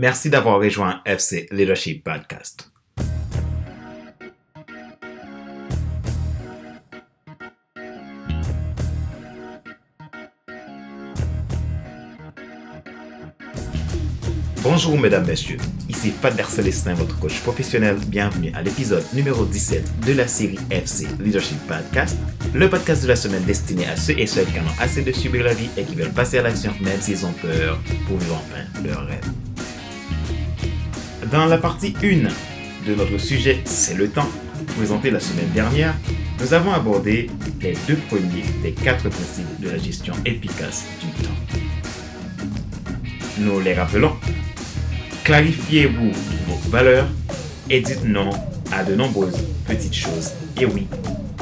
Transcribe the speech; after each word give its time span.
Merci 0.00 0.30
d'avoir 0.30 0.60
rejoint 0.60 1.00
FC 1.04 1.48
Leadership 1.50 2.04
Podcast. 2.04 2.70
Bonjour 14.62 14.96
mesdames, 14.96 15.26
messieurs, 15.26 15.56
ici 15.88 16.12
Fader 16.12 16.44
Célestin, 16.44 16.94
votre 16.94 17.18
coach 17.18 17.40
professionnel. 17.40 17.96
Bienvenue 18.06 18.52
à 18.54 18.62
l'épisode 18.62 19.02
numéro 19.14 19.44
17 19.44 20.06
de 20.06 20.12
la 20.12 20.28
série 20.28 20.60
FC 20.70 21.08
Leadership 21.18 21.58
Podcast, 21.66 22.16
le 22.54 22.70
podcast 22.70 23.02
de 23.02 23.08
la 23.08 23.16
semaine 23.16 23.42
destiné 23.42 23.88
à 23.88 23.96
ceux 23.96 24.16
et 24.16 24.28
celles 24.28 24.46
qui 24.46 24.60
en 24.60 24.62
ont 24.62 24.80
assez 24.80 25.02
de 25.02 25.10
subir 25.10 25.42
la 25.42 25.54
vie 25.54 25.70
et 25.76 25.82
qui 25.82 25.96
veulent 25.96 26.12
passer 26.12 26.38
à 26.38 26.42
l'action 26.42 26.72
même 26.80 27.00
s'ils 27.00 27.26
ont 27.26 27.34
peur 27.42 27.80
pour 28.06 28.18
vivre 28.18 28.36
enfin 28.36 28.62
leur 28.84 29.04
rêve. 29.04 29.47
Dans 31.30 31.44
la 31.44 31.58
partie 31.58 31.94
1 32.02 32.28
de 32.88 32.94
notre 32.94 33.18
sujet 33.18 33.60
C'est 33.66 33.94
le 33.94 34.08
temps, 34.08 34.28
présenté 34.78 35.10
la 35.10 35.20
semaine 35.20 35.50
dernière, 35.50 35.94
nous 36.40 36.54
avons 36.54 36.72
abordé 36.72 37.28
les 37.60 37.74
deux 37.86 37.96
premiers 38.08 38.44
des 38.62 38.72
quatre 38.72 39.10
principes 39.10 39.60
de 39.60 39.68
la 39.68 39.76
gestion 39.76 40.14
efficace 40.24 40.86
du 41.00 41.22
temps. 41.22 41.58
Nous 43.40 43.60
les 43.60 43.74
rappelons 43.74 44.16
Clarifiez-vous 45.24 46.12
vos 46.46 46.70
valeurs 46.70 47.08
et 47.68 47.80
dites 47.80 48.04
non 48.04 48.30
à 48.72 48.82
de 48.82 48.94
nombreuses 48.94 49.44
petites 49.66 49.96
choses 49.96 50.32
et 50.58 50.64
oui 50.64 50.86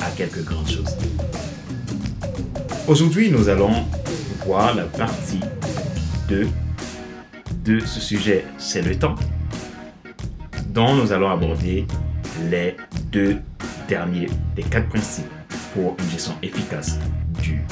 à 0.03 0.11
quelques 0.17 0.43
grandes 0.45 0.69
choses. 0.69 0.97
Aujourd'hui, 2.89 3.31
nous 3.31 3.49
allons 3.49 3.85
voir 4.45 4.75
la 4.75 4.85
partie 4.85 5.41
2 6.29 6.49
de 7.65 7.79
ce 7.81 8.01
sujet, 8.01 8.45
c'est 8.59 8.83
le 8.83 8.97
temps, 8.97 9.15
dont 10.77 10.95
nous 10.95 11.11
allons 11.11 11.31
aborder 11.31 11.87
les 12.51 12.77
deux 13.11 13.39
derniers 13.89 14.29
des 14.55 14.63
quatre 14.63 14.91
principes 14.91 15.25
pour 15.73 15.97
une 15.99 16.11
gestion 16.11 16.35
efficace 16.43 16.99
du 17.43 17.63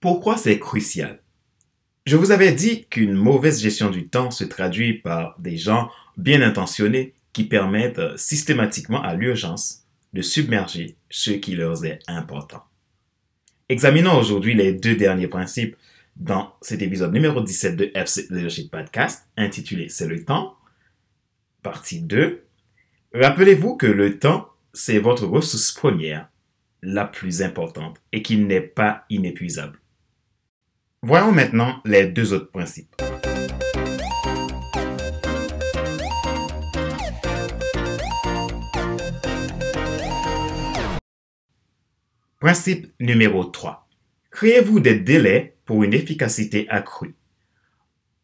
Pourquoi 0.00 0.38
c'est 0.38 0.58
crucial? 0.58 1.20
Je 2.06 2.16
vous 2.16 2.30
avais 2.30 2.52
dit 2.52 2.86
qu'une 2.86 3.12
mauvaise 3.12 3.60
gestion 3.60 3.90
du 3.90 4.08
temps 4.08 4.30
se 4.30 4.44
traduit 4.44 4.94
par 4.94 5.38
des 5.38 5.58
gens 5.58 5.90
bien 6.16 6.40
intentionnés 6.40 7.12
qui 7.34 7.44
permettent 7.44 7.98
euh, 7.98 8.16
systématiquement 8.16 9.02
à 9.02 9.14
l'urgence 9.14 9.79
de 10.12 10.22
submerger 10.22 10.96
ce 11.08 11.30
qui 11.30 11.54
leur 11.54 11.84
est 11.84 12.00
important. 12.06 12.64
Examinons 13.68 14.18
aujourd'hui 14.18 14.54
les 14.54 14.72
deux 14.72 14.96
derniers 14.96 15.28
principes 15.28 15.76
dans 16.16 16.54
cet 16.60 16.82
épisode 16.82 17.12
numéro 17.12 17.40
17 17.40 17.76
de 17.76 17.90
FC 17.94 18.26
Leadership 18.30 18.70
Podcast 18.70 19.28
intitulé 19.36 19.88
C'est 19.88 20.08
le 20.08 20.24
temps, 20.24 20.56
partie 21.62 22.00
2. 22.00 22.42
Rappelez-vous 23.14 23.76
que 23.76 23.86
le 23.86 24.18
temps, 24.18 24.48
c'est 24.72 24.98
votre 24.98 25.26
ressource 25.26 25.72
première, 25.72 26.28
la 26.82 27.04
plus 27.04 27.42
importante, 27.42 28.00
et 28.12 28.22
qu'il 28.22 28.46
n'est 28.46 28.60
pas 28.60 29.04
inépuisable. 29.10 29.78
Voyons 31.02 31.32
maintenant 31.32 31.80
les 31.84 32.06
deux 32.06 32.32
autres 32.32 32.50
principes. 32.50 32.94
Principe 42.40 42.90
numéro 42.98 43.44
3. 43.44 43.86
Créez-vous 44.30 44.80
des 44.80 44.98
délais 44.98 45.58
pour 45.66 45.84
une 45.84 45.92
efficacité 45.92 46.66
accrue. 46.70 47.14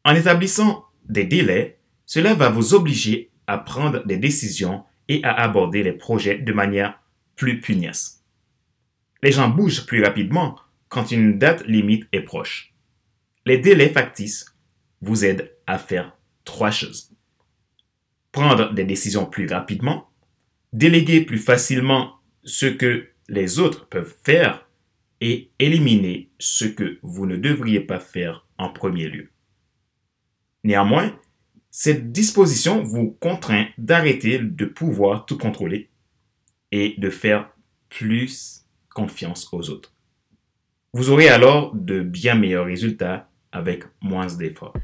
En 0.05 0.15
établissant 0.15 0.87
des 1.07 1.25
délais, 1.25 1.79
cela 2.07 2.33
va 2.33 2.49
vous 2.49 2.73
obliger 2.73 3.31
à 3.47 3.59
prendre 3.59 4.07
des 4.07 4.17
décisions 4.17 4.85
et 5.09 5.23
à 5.23 5.35
aborder 5.35 5.83
les 5.83 5.93
projets 5.93 6.39
de 6.39 6.53
manière 6.55 6.99
plus 7.37 7.61
pugnace. 7.61 8.25
Les 9.23 9.33
gens 9.33 9.51
bougent 9.51 9.85
plus 9.85 10.03
rapidement 10.03 10.59
quand 10.89 11.11
une 11.11 11.39
date 11.39 11.67
limite 11.67 12.07
est 12.13 12.23
proche. 12.23 12.73
Les 13.45 13.59
délais 13.59 13.91
factices 13.91 14.57
vous 15.03 15.27
aident 15.27 15.53
à 15.67 15.77
faire 15.77 16.17
trois 16.45 16.71
choses. 16.71 17.13
Prendre 18.33 18.73
des 18.73 18.85
décisions 18.85 19.27
plus 19.27 19.47
rapidement, 19.47 20.09
déléguer 20.73 21.21
plus 21.21 21.39
facilement 21.39 22.15
ce 22.45 22.65
que 22.65 23.11
les 23.29 23.59
autres 23.59 23.87
peuvent 23.89 24.15
faire 24.25 24.67
et 25.21 25.51
éliminer 25.59 26.31
ce 26.39 26.65
que 26.65 26.99
vous 27.03 27.27
ne 27.27 27.37
devriez 27.37 27.81
pas 27.81 28.01
faire 28.01 28.47
en 28.59 28.71
premier 28.71 29.09
lieu. 29.09 29.31
Néanmoins, 30.65 31.19
cette 31.71 32.13
disposition 32.13 32.83
vous 32.83 33.17
contraint 33.21 33.67
d'arrêter 33.79 34.39
de 34.39 34.65
pouvoir 34.65 35.27
tout 35.27 35.39
contrôler 35.39 35.91
et 36.73 36.95
de 36.99 37.11
faire 37.11 37.51
plus 37.89 38.67
confiance 38.95 39.49
aux 39.53 39.71
autres. 39.71 39.93
Vous 40.93 41.11
aurez 41.11 41.29
alors 41.29 41.75
de 41.75 42.01
bien 42.01 42.35
meilleurs 42.35 42.67
résultats 42.67 43.31
avec 43.53 43.85
moins 44.01 44.27
d'efforts. 44.27 44.75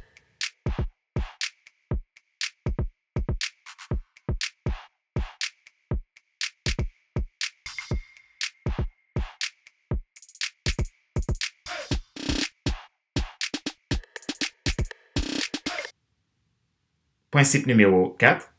Principe 17.33 17.67
numéro 17.67 18.11
4. 18.19 18.53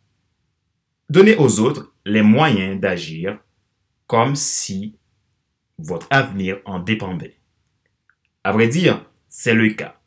Donnez 1.08 1.36
aux 1.36 1.60
autres 1.60 1.94
les 2.06 2.24
moyens 2.24 2.82
d'agir 2.82 3.38
comme 4.08 4.36
si 4.36 4.98
votre 5.78 6.08
avenir 6.10 6.58
en 6.66 6.80
dépendait. 6.80 7.38
À 8.44 8.52
vrai 8.52 8.68
dire, 8.68 9.06
c'est 9.28 9.54
le 9.54 9.70
cas. 9.70 10.02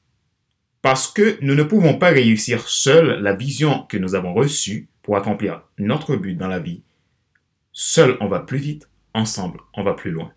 Parce 0.82 1.06
que 1.06 1.38
nous 1.42 1.54
ne 1.54 1.62
pouvons 1.62 1.96
pas 1.96 2.08
réussir 2.08 2.68
seuls 2.68 3.22
la 3.22 3.34
vision 3.34 3.84
que 3.84 3.98
nous 3.98 4.16
avons 4.16 4.34
reçue 4.34 4.88
pour 5.00 5.16
accomplir 5.16 5.62
notre 5.78 6.16
but 6.16 6.34
dans 6.34 6.48
la 6.48 6.58
vie. 6.58 6.82
Seul 7.70 8.16
on 8.20 8.26
va 8.26 8.40
plus 8.40 8.58
vite, 8.58 8.90
ensemble 9.14 9.60
on 9.74 9.84
va 9.84 9.94
plus 9.94 10.10
loin. 10.10 10.32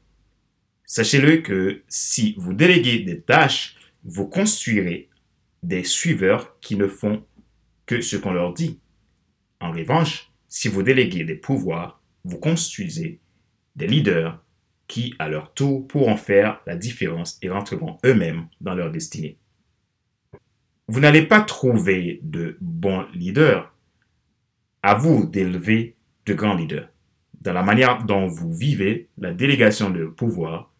Sachez-le 0.85 1.37
que 1.37 1.81
si 1.87 2.35
vous 2.37 2.53
déléguez 2.53 2.99
des 2.99 3.21
tâches, 3.21 3.75
vous 4.03 4.27
construirez 4.27 5.09
des 5.63 5.83
suiveurs 5.83 6.59
qui 6.59 6.75
ne 6.75 6.87
font 6.87 7.25
ce 8.01 8.17
qu'on 8.17 8.33
leur 8.33 8.53
dit. 8.53 8.79
En 9.59 9.71
revanche, 9.71 10.31
si 10.47 10.67
vous 10.67 10.83
déléguez 10.83 11.23
des 11.23 11.35
pouvoirs, 11.35 12.01
vous 12.23 12.37
construisez 12.37 13.19
des 13.75 13.87
leaders 13.87 14.43
qui, 14.87 15.13
à 15.19 15.29
leur 15.29 15.53
tour, 15.53 15.87
pourront 15.87 16.17
faire 16.17 16.61
la 16.65 16.75
différence 16.75 17.37
et 17.41 17.49
rentreront 17.49 17.97
eux-mêmes 18.05 18.47
dans 18.61 18.75
leur 18.75 18.91
destinée. 18.91 19.37
Vous 20.87 20.99
n'allez 20.99 21.23
pas 21.23 21.41
trouver 21.41 22.19
de 22.23 22.57
bons 22.61 23.05
leaders. 23.13 23.73
À 24.81 24.95
vous 24.95 25.27
d'élever 25.27 25.95
de 26.25 26.33
grands 26.33 26.55
leaders 26.55 26.89
dans 27.41 27.53
la 27.53 27.63
manière 27.63 28.03
dont 28.03 28.27
vous 28.27 28.51
vivez 28.51 29.09
la 29.17 29.33
délégation 29.33 29.89
de 29.89 30.05
pouvoir 30.05 30.73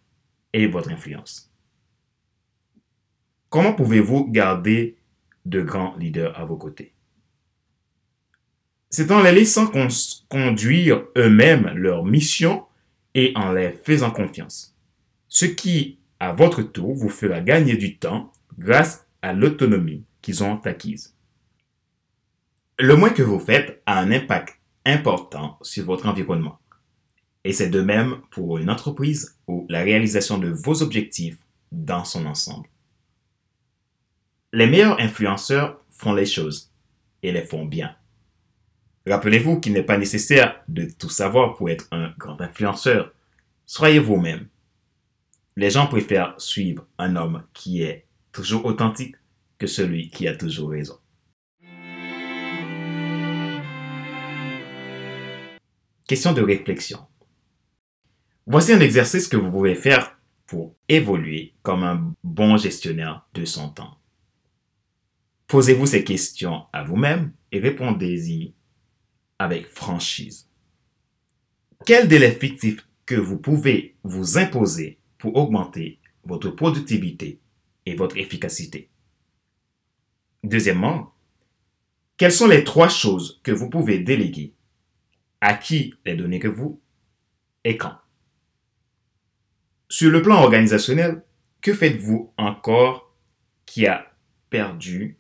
et 0.54 0.68
votre 0.68 0.92
influence. 0.92 1.52
Comment 3.50 3.74
pouvez-vous 3.74 4.30
garder 4.30 4.98
de 5.46 5.62
grands 5.62 5.96
leaders 5.98 6.38
à 6.38 6.46
vos 6.46 6.58
côtés? 6.58 6.94
C'est 8.90 9.12
en 9.12 9.22
les 9.22 9.32
laissant 9.32 9.72
conduire 10.30 11.04
eux-mêmes 11.16 11.72
leur 11.76 12.06
mission 12.06 12.66
et 13.14 13.32
en 13.36 13.52
les 13.52 13.72
faisant 13.72 14.10
confiance. 14.10 14.76
Ce 15.28 15.46
qui, 15.46 16.00
à 16.20 16.34
votre 16.34 16.64
tour, 16.64 16.96
vous 16.96 17.10
fera 17.10 17.40
gagner 17.40 17.78
du 17.78 17.98
temps 17.98 18.34
grâce 18.58 19.08
à 19.22 19.34
l'autonomie 19.34 20.04
qu'ils 20.22 20.44
ont 20.44 20.60
acquise. 20.62 21.16
Le 22.80 22.96
moins 22.96 23.12
que 23.12 23.22
vous 23.22 23.40
faites 23.40 23.82
a 23.86 24.00
un 24.00 24.12
impact 24.12 24.60
important 24.86 25.60
sur 25.62 25.86
votre 25.86 26.08
environnement. 26.08 26.58
Et 27.44 27.54
c'est 27.54 27.70
de 27.70 27.82
même 27.82 28.22
pour 28.32 28.58
une 28.58 28.70
entreprise 28.70 29.38
ou 29.48 29.68
la 29.70 29.82
réalisation 29.82 30.40
de 30.40 30.50
vos 30.50 30.82
objectifs 30.82 31.38
dans 31.72 32.04
son 32.04 32.26
ensemble. 32.26 32.70
Les 34.52 34.66
meilleurs 34.66 35.00
influenceurs 35.00 35.78
font 35.92 36.14
les 36.14 36.26
choses 36.26 36.72
et 37.22 37.32
les 37.32 37.46
font 37.46 37.66
bien. 37.66 37.96
Rappelez-vous 39.08 39.60
qu'il 39.60 39.74
n'est 39.74 39.84
pas 39.84 39.98
nécessaire 39.98 40.62
de 40.68 40.88
tout 40.98 41.10
savoir 41.10 41.56
pour 41.56 41.70
être 41.70 41.88
un 41.92 42.14
grand 42.18 42.40
influenceur. 42.42 43.14
Soyez 43.66 44.00
vous-même. 44.00 44.48
Les 45.56 45.70
gens 45.70 45.88
préfèrent 45.88 46.36
suivre 46.38 46.86
un 46.98 47.16
homme 47.16 47.44
qui 47.54 47.82
est 47.82 48.06
toujours 48.32 48.66
authentique 48.66 49.16
que 49.58 49.68
celui 49.68 50.10
qui 50.10 50.28
a 50.28 50.36
toujours 50.36 50.72
raison. 50.72 51.00
question 56.10 56.34
de 56.34 56.42
réflexion. 56.42 57.06
Voici 58.48 58.74
un 58.74 58.80
exercice 58.80 59.28
que 59.28 59.38
vous 59.38 59.52
pouvez 59.52 59.76
faire 59.76 60.18
pour 60.48 60.76
évoluer 60.88 61.54
comme 61.62 61.84
un 61.84 62.16
bon 62.24 62.58
gestionnaire 62.58 63.28
de 63.36 63.46
son 63.46 63.70
temps. 63.70 64.00
Posez-vous 65.46 65.86
ces 65.86 66.04
questions 66.04 66.64
à 66.74 66.84
vous-même 66.84 67.32
et 67.52 67.60
répondez-y 67.60 68.56
avec 69.40 69.68
franchise. 69.68 70.50
Quel 71.86 72.08
délai 72.08 72.32
fictif 72.32 72.86
que 73.06 73.16
vous 73.16 73.38
pouvez 73.38 73.96
vous 74.04 74.38
imposer 74.38 75.00
pour 75.18 75.36
augmenter 75.38 76.00
votre 76.26 76.50
productivité 76.50 77.40
et 77.86 77.96
votre 77.96 78.18
efficacité? 78.18 78.90
Deuxièmement, 80.44 81.14
quelles 82.18 82.34
sont 82.34 82.48
les 82.48 82.64
trois 82.64 82.90
choses 82.90 83.40
que 83.44 83.52
vous 83.52 83.70
pouvez 83.70 84.00
déléguer? 84.00 84.54
À 85.42 85.54
qui 85.54 85.94
les 86.06 86.18
donner 86.18 86.40
que 86.40 86.50
vous 86.50 86.82
et 87.64 87.78
quand? 87.78 87.98
Sur 89.88 90.12
le 90.12 90.22
plan 90.22 90.44
organisationnel, 90.44 91.24
que 91.62 91.74
faites-vous 91.74 92.34
encore 92.38 93.16
qui 93.66 93.88
a 93.88 94.14
perdu 94.50 95.18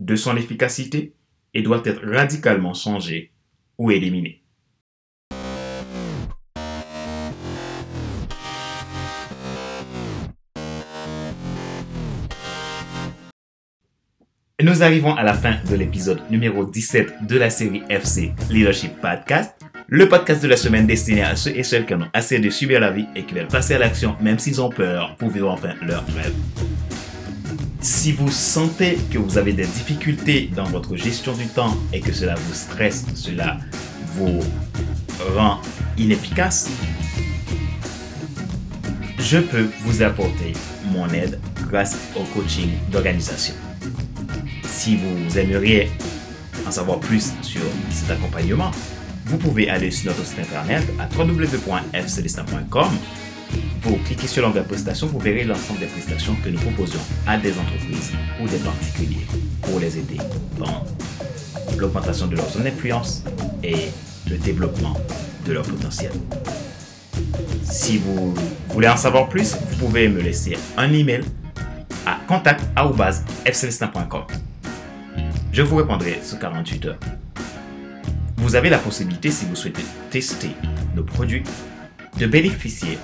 de 0.00 0.16
son 0.16 0.36
efficacité 0.36 1.14
et 1.54 1.62
doit 1.62 1.82
être 1.84 2.04
radicalement 2.04 2.74
changé 2.74 3.31
ou 3.82 3.90
éliminé 3.90 4.38
Nous 14.62 14.84
arrivons 14.84 15.12
à 15.16 15.24
la 15.24 15.34
fin 15.34 15.56
de 15.68 15.74
l'épisode 15.74 16.20
numéro 16.30 16.64
17 16.64 17.26
de 17.26 17.36
la 17.36 17.50
série 17.50 17.82
FC 17.88 18.32
Leadership 18.48 18.92
Podcast, 19.00 19.56
le 19.88 20.08
podcast 20.08 20.40
de 20.40 20.46
la 20.46 20.56
semaine 20.56 20.86
destiné 20.86 21.24
à 21.24 21.34
ceux 21.34 21.50
et 21.50 21.64
celles 21.64 21.84
qui 21.84 21.94
en 21.94 22.02
ont 22.02 22.10
assez 22.12 22.38
de 22.38 22.48
subir 22.48 22.78
la 22.78 22.92
vie 22.92 23.06
et 23.16 23.24
qui 23.24 23.34
veulent 23.34 23.48
passer 23.48 23.74
à 23.74 23.80
l'action 23.80 24.14
même 24.20 24.38
s'ils 24.38 24.62
ont 24.62 24.70
peur 24.70 25.16
pour 25.16 25.30
vivre 25.30 25.50
enfin 25.50 25.74
leur 25.82 26.06
rêve. 26.14 26.71
Si 27.82 28.12
vous 28.12 28.30
sentez 28.30 28.96
que 29.10 29.18
vous 29.18 29.38
avez 29.38 29.52
des 29.52 29.66
difficultés 29.66 30.48
dans 30.54 30.66
votre 30.66 30.94
gestion 30.94 31.32
du 31.32 31.46
temps 31.46 31.76
et 31.92 31.98
que 31.98 32.12
cela 32.12 32.36
vous 32.36 32.54
stresse, 32.54 33.04
cela 33.16 33.58
vous 34.14 34.38
rend 35.34 35.58
inefficace, 35.98 36.70
je 39.18 39.38
peux 39.38 39.68
vous 39.80 40.00
apporter 40.00 40.52
mon 40.92 41.08
aide 41.08 41.40
grâce 41.68 41.96
au 42.14 42.22
coaching 42.38 42.70
d'organisation. 42.92 43.54
Si 44.64 44.96
vous 44.96 45.36
aimeriez 45.36 45.90
en 46.64 46.70
savoir 46.70 47.00
plus 47.00 47.32
sur 47.42 47.62
cet 47.90 48.12
accompagnement, 48.12 48.70
vous 49.26 49.38
pouvez 49.38 49.68
aller 49.68 49.90
sur 49.90 50.12
notre 50.12 50.24
site 50.24 50.38
internet 50.38 50.84
à 51.00 51.08
www.fcelestin.com. 51.16 52.90
Vous 53.82 53.96
cliquez 54.12 54.28
sur 54.28 54.42
l'onglet 54.42 54.62
prestation, 54.62 55.06
vous 55.06 55.18
verrez 55.18 55.44
l'ensemble 55.44 55.80
des 55.80 55.86
prestations 55.86 56.36
que 56.44 56.50
nous 56.50 56.58
proposons 56.58 56.98
à 57.26 57.38
des 57.38 57.52
entreprises 57.58 58.12
ou 58.42 58.46
des 58.46 58.58
particuliers 58.58 59.26
pour 59.62 59.80
les 59.80 59.96
aider 59.98 60.18
dans 60.58 60.84
l'augmentation 61.78 62.26
de 62.26 62.36
leur 62.36 62.46
zone 62.50 62.64
d'influence 62.64 63.24
et 63.62 63.88
le 64.28 64.36
développement 64.36 64.94
de 65.46 65.54
leur 65.54 65.64
potentiel. 65.64 66.12
Si 67.62 67.96
vous 67.96 68.34
voulez 68.68 68.88
en 68.88 68.98
savoir 68.98 69.30
plus, 69.30 69.54
vous 69.54 69.76
pouvez 69.76 70.08
me 70.10 70.20
laisser 70.20 70.58
un 70.76 70.92
email 70.92 71.22
à 72.06 72.18
contact.fcelestin.com. 72.28 74.24
Je 75.52 75.62
vous 75.62 75.76
répondrai 75.76 76.20
sous 76.22 76.36
48 76.36 76.84
heures. 76.84 76.98
Vous 78.36 78.56
avez 78.56 78.68
la 78.68 78.78
possibilité, 78.78 79.30
si 79.30 79.46
vous 79.46 79.56
souhaitez 79.56 79.84
tester 80.10 80.50
nos 80.94 81.02
produits, 81.02 81.44
de 82.18 82.26
bénéficier 82.26 82.98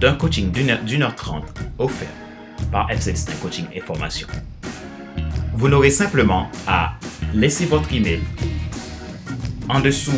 d'un 0.00 0.14
coaching 0.14 0.50
d'une 0.50 1.02
heure, 1.02 1.14
trente 1.14 1.46
offert 1.78 2.08
par 2.70 2.90
FCST 2.90 3.40
Coaching 3.40 3.66
et 3.72 3.80
Formation. 3.80 4.28
Vous 5.54 5.68
n'aurez 5.68 5.90
simplement 5.90 6.50
à 6.66 6.94
laisser 7.34 7.66
votre 7.66 7.92
email 7.92 8.20
en 9.68 9.80
dessous 9.80 10.12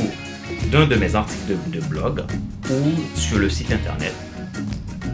d'un 0.71 0.87
de 0.87 0.95
mes 0.97 1.15
articles 1.15 1.55
de, 1.71 1.79
de 1.79 1.85
blog 1.87 2.25
ou 2.71 3.19
sur 3.19 3.39
le 3.39 3.49
site 3.49 3.73
internet 3.73 4.15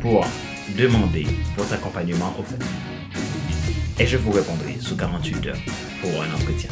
pour 0.03 0.27
demander 0.77 1.27
votre 1.57 1.73
accompagnement 1.73 2.35
offert 2.39 2.67
et 3.99 4.07
je 4.07 4.17
vous 4.17 4.33
répondrai 4.33 4.77
sous 4.81 4.97
48 4.97 5.47
heures 5.47 5.57
pour 6.01 6.11
un 6.23 6.35
entretien. 6.35 6.71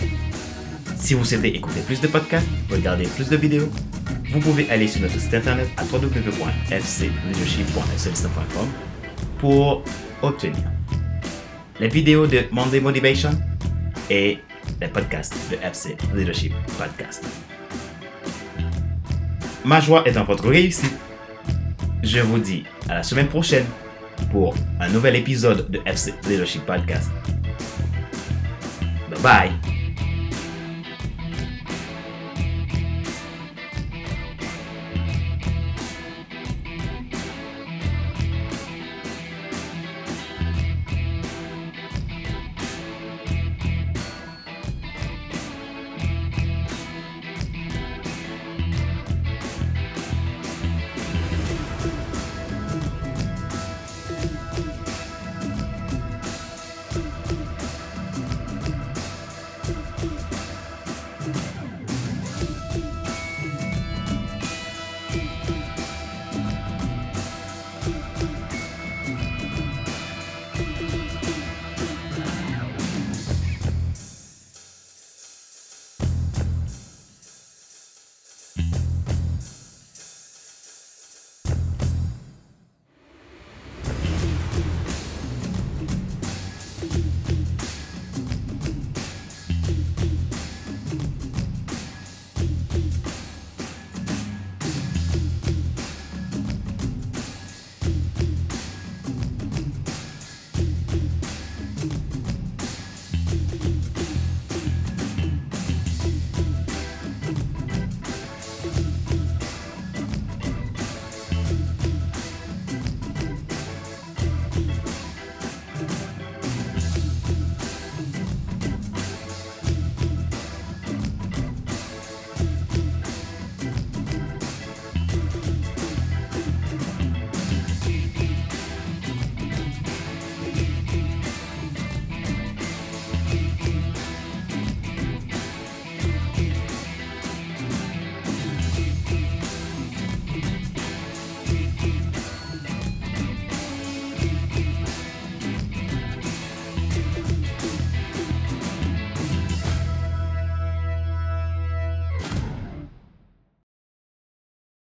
Si 0.96 1.14
vous 1.14 1.24
souhaitez 1.24 1.56
écouter 1.56 1.80
plus 1.80 2.00
de 2.00 2.06
podcasts, 2.06 2.48
regarder 2.70 3.04
plus 3.04 3.28
de 3.28 3.36
vidéos, 3.36 3.68
vous 4.34 4.40
pouvez 4.40 4.68
aller 4.68 4.88
sur 4.88 5.00
notre 5.00 5.20
site 5.20 5.32
internet 5.32 5.68
à 5.76 5.84
www.fcleadership.com 5.84 8.68
pour 9.38 9.84
obtenir 10.22 10.64
les 11.78 11.86
vidéos 11.86 12.26
de 12.26 12.40
Monday 12.50 12.80
Motivation 12.80 13.30
et 14.10 14.40
les 14.80 14.88
podcasts 14.88 15.36
de 15.52 15.56
FC 15.62 15.96
Leadership 16.14 16.52
Podcast. 16.76 17.24
Ma 19.64 19.78
joie 19.80 20.02
est 20.04 20.10
dans 20.12 20.24
votre 20.24 20.48
réussite. 20.48 20.98
Je 22.02 22.18
vous 22.18 22.38
dis 22.38 22.64
à 22.88 22.94
la 22.94 23.04
semaine 23.04 23.28
prochaine 23.28 23.66
pour 24.32 24.56
un 24.80 24.88
nouvel 24.88 25.14
épisode 25.14 25.70
de 25.70 25.80
FC 25.86 26.12
Leadership 26.28 26.66
Podcast. 26.66 27.08
Bye 29.10 29.20
bye. 29.22 29.52